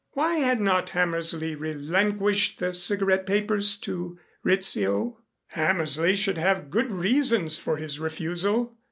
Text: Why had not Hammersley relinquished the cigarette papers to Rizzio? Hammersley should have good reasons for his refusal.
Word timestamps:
Why 0.13 0.37
had 0.37 0.59
not 0.59 0.89
Hammersley 0.89 1.53
relinquished 1.53 2.57
the 2.57 2.73
cigarette 2.73 3.27
papers 3.27 3.75
to 3.81 4.17
Rizzio? 4.43 5.19
Hammersley 5.49 6.15
should 6.15 6.39
have 6.39 6.71
good 6.71 6.91
reasons 6.91 7.59
for 7.59 7.77
his 7.77 7.99
refusal. 7.99 8.75